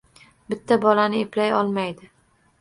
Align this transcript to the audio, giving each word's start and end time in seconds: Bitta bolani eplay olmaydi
Bitta 0.53 0.77
bolani 0.85 1.19
eplay 1.25 1.53
olmaydi 1.59 2.11